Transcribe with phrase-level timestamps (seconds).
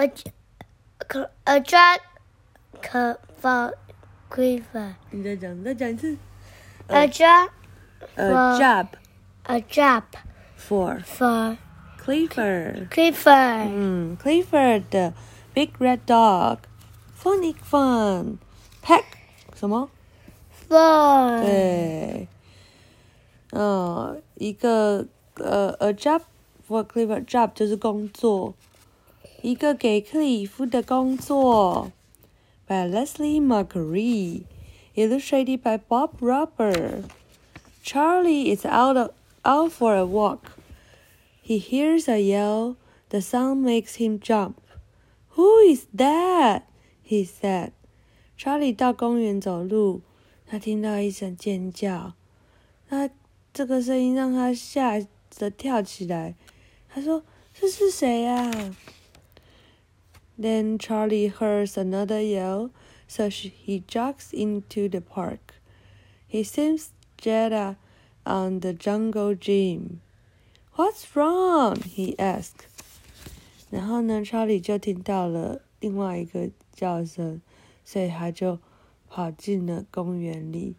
[0.00, 0.31] a j-
[1.45, 1.99] a jack
[3.41, 3.73] for
[4.29, 4.95] Clifford.
[5.11, 6.17] 你再讲，再讲一次。
[6.87, 7.49] A jack
[8.15, 8.87] A For- job
[9.45, 10.03] a job
[10.57, 11.57] for for
[12.03, 12.89] Clifford。
[12.89, 13.67] Clifford.
[13.69, 15.13] 嗯，Clifford 的
[15.53, 16.59] Big Red Dog
[17.21, 18.37] Phonic Fun
[18.83, 19.03] Pack
[19.55, 19.89] 什么？
[20.69, 22.27] For 对，
[23.51, 25.05] 哦，一个
[25.35, 26.21] 呃，a job
[26.67, 28.53] for Clifford job 就是工作，
[29.41, 31.91] 一个给克里夫的工作
[32.67, 34.43] ，by Leslie McGuire,
[34.93, 37.03] illustrated by Bob Roper.
[37.83, 39.11] Charlie is out of,
[39.43, 40.51] out for a walk.
[41.43, 42.75] He hears a yell.
[43.09, 44.57] The sound makes him jump.
[45.35, 46.61] Who is that?
[47.03, 47.71] He said.
[48.37, 50.01] Charlie 到公园走路，
[50.45, 52.13] 他听到一声尖叫，
[52.89, 53.09] 那
[53.51, 55.03] 这个声音让他吓
[55.35, 56.35] 得跳起来。
[56.87, 57.23] 他说
[57.59, 58.75] ：“这是谁啊？”
[60.38, 62.70] Then Charlie hears another yell,
[63.08, 65.54] so she, he jogs into the park.
[66.28, 67.76] He sees Jetta
[68.26, 70.00] on the jungle gym.
[70.74, 71.76] What's wrong?
[71.82, 72.66] he asked.
[73.70, 77.40] 然后呢，查理就听到了另外一个叫声，
[77.84, 78.58] 所以他就
[79.08, 80.74] 跑进了公园里。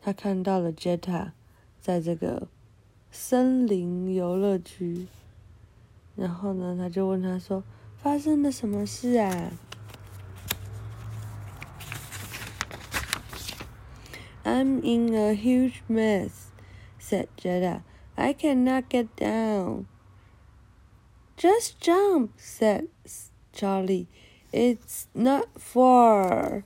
[0.00, 1.32] 他看到了 Jetta
[1.80, 2.46] 在这个
[3.10, 5.06] 森林游乐区，
[6.14, 9.53] 然后呢，他就问他说：“ 发生了什么事啊？”
[14.43, 16.51] I'm in a huge mess,
[16.99, 17.81] said Jetta.
[18.15, 19.85] I cannot get down.
[21.37, 22.89] Just jump, said
[23.53, 24.07] Charlie.
[24.51, 26.63] It's not far.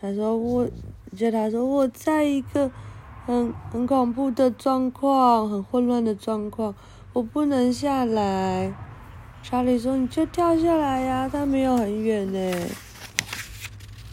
[0.00, 0.68] 他说我
[1.16, 2.70] ，，Jada 说我在一个
[3.26, 6.74] 很很恐怖的状况，很混乱的状况，
[7.14, 8.72] 我不能下来。
[9.42, 12.68] 查理说你就跳下来呀，它没有很远呢。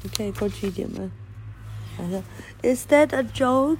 [0.01, 1.11] 你可以过去一点吗？
[1.97, 2.23] 他说
[2.61, 3.77] ，Is that a joke?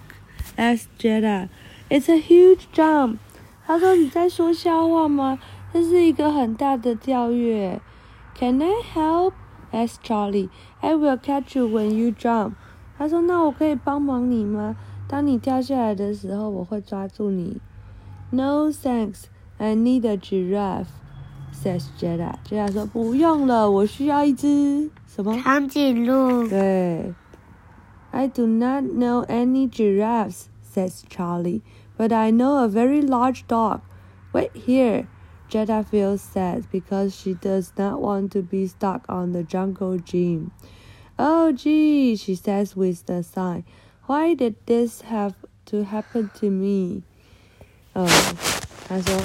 [0.58, 1.50] asked Jetta.
[1.90, 3.18] It's a huge jump.
[3.66, 5.40] 他说你在说笑话吗？
[5.72, 7.82] 这是一个很大的跳跃。
[8.38, 9.34] Can I help?
[9.72, 10.50] asked Charlie.
[10.82, 12.54] I will catch you when you jump.
[12.98, 14.76] 他说那我可以帮忙你吗？
[15.08, 17.62] 当你跳下来的时候，我会抓住你。
[18.32, 19.26] No thanks.
[19.58, 20.88] I need a giraffe.
[21.65, 22.39] says Jetta.
[22.49, 25.41] Jetta 说不用了，我需要一只什么？
[25.43, 26.49] 长颈鹿。
[26.49, 27.15] 对。
[28.13, 31.63] I do not know any giraffes, says Charlie,
[31.97, 33.81] but I know a very large dog.
[34.33, 35.07] Wait here.
[35.49, 40.53] Jetta feels sad because she does not want to be stuck on the jungle gym.
[41.19, 43.65] Oh, gee, she says with a sigh.
[44.07, 45.35] Why did this have
[45.67, 47.03] to happen to me?
[47.93, 48.07] 呃，
[48.89, 49.21] 他说，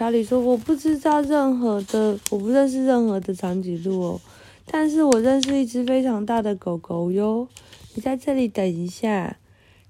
[0.00, 4.20] 查理说我不知道任何的，我不认识任何的长颈鹿哦，
[4.64, 7.46] 但是我认识一只非常大的狗狗哟。
[7.94, 9.36] 你在这里等一下。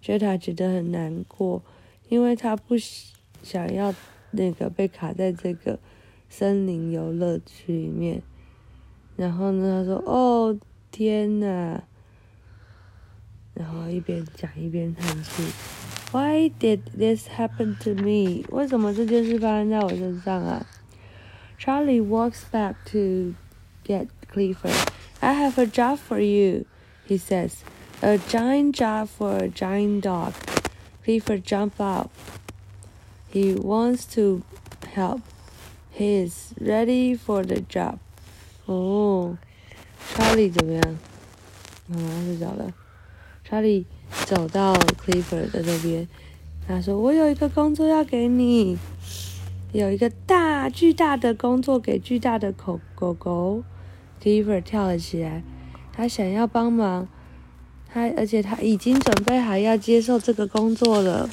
[0.02, 1.62] Jetta 觉得很难过，
[2.08, 2.74] 因为他不
[3.44, 3.94] 想要
[4.32, 5.78] 那个被卡在这个
[6.28, 8.20] 森林游乐区里面。
[9.14, 10.58] 然后呢，他说：“哦，
[10.90, 11.84] 天哪！”
[13.54, 15.44] 然后一边讲一边叹气。
[16.11, 18.45] Why did this happen to me？
[18.49, 20.65] 为什么这件事发生在我身上啊？
[21.59, 23.33] Charlie walks back to
[23.85, 24.75] get Clifford.
[25.19, 26.65] I have a job for you,
[27.07, 27.63] he says.
[28.01, 30.33] A giant job for a giant dog.
[31.03, 32.09] Clifford jumps up.
[33.31, 34.43] He wants to
[34.93, 35.21] help.
[35.91, 37.97] He is ready for the job.
[38.65, 39.37] 哦，
[40.13, 40.97] 查理怎么样？
[41.87, 42.73] 妈妈睡着了。
[43.50, 43.84] 查理
[44.26, 46.06] 走到 Clifford 的那边，
[46.68, 48.78] 他说：“我有一个工作要给你，
[49.72, 53.64] 有一个大巨大的工作给巨大的狗狗狗。”
[54.22, 55.42] Clifford 跳了起来，
[55.92, 57.08] 他想要帮忙，
[57.92, 61.28] 他而且他已经准备好要接受这个工作了。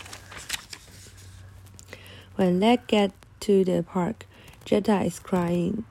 [2.36, 3.12] When let get
[3.42, 4.26] to the park,
[4.66, 5.84] Jetta is crying.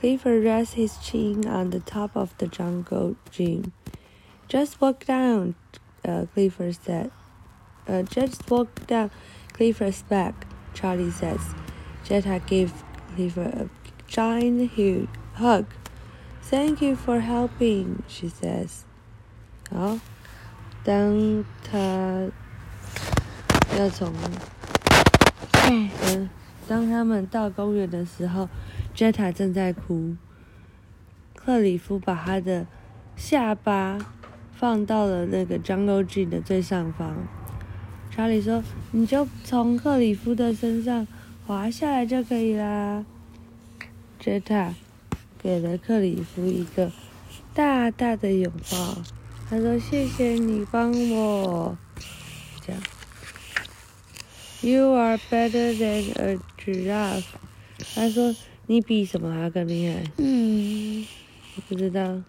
[0.00, 3.70] Clifford rests his chin on the top of the jungle gym.
[4.47, 5.55] Just walk down,
[6.05, 7.11] uh, Clifford said.
[7.87, 9.09] Uh, just walk down
[9.53, 11.41] Clifford's back, Charlie says.
[12.03, 12.71] Jetta gave
[13.15, 13.69] Clifford a
[14.07, 15.65] giant hu- hug.
[16.41, 18.83] Thank you for helping, she says.
[19.71, 19.97] 好，
[20.83, 22.29] 当他
[23.77, 24.13] 要从
[25.69, 26.29] 嗯嗯，
[26.67, 28.49] 当他们到公园的时候，
[28.95, 30.15] Jetta 正在哭。
[31.35, 32.67] 克里夫把他的
[33.15, 33.97] 下巴
[34.58, 37.16] 放到了那个 Jungle Gym 的最上方。
[38.10, 41.06] 查理说：“你就从克里夫的身上
[41.46, 43.06] 滑下来就可以啦。
[44.20, 44.74] ”Jetta
[45.40, 46.90] 给了克里夫一个
[47.54, 48.98] 大大的拥抱。
[49.48, 51.78] 他说：“谢谢你帮我。”
[52.66, 52.82] 这样。
[54.60, 57.22] You are better than a giraffe。
[57.94, 58.34] 他说
[58.66, 61.06] ：“你比什么还要更厉害？”嗯，
[61.54, 62.20] 我不知道。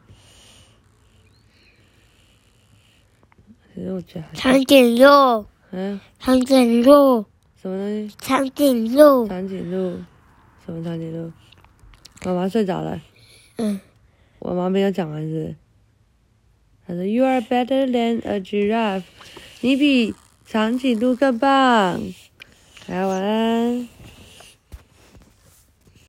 [3.79, 7.23] 其实我觉得，长颈鹿，嗯，长颈鹿，
[7.61, 8.13] 什么东西？
[8.19, 9.97] 长颈鹿，长颈鹿？
[10.65, 11.31] 什么长颈鹿？
[12.25, 13.01] 妈妈睡着了。
[13.55, 13.79] 嗯，
[14.39, 15.55] 我妈没有讲完是？
[16.85, 19.03] 她说：“You are better than a giraffe。”
[19.61, 20.13] 你比
[20.45, 22.01] 长颈鹿更棒。
[22.85, 23.87] 大家晚安。